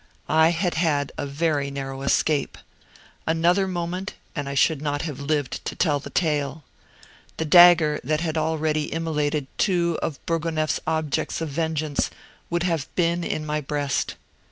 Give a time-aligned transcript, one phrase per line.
[0.29, 2.57] I had had a very narrow escape.
[3.27, 6.63] Another moment and I should not have lived to tell the tale.
[7.37, 12.09] The dagger that had already immolated two of Bourgonef's objects of vengeance
[12.49, 14.15] would have been in my breast.